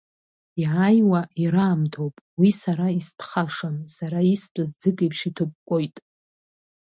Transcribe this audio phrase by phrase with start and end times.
[0.61, 5.95] Иааиуа ираамҭоуп, уи сара истәхашам, сара истәыз ӡык еиԥш иҭыкәкәоит.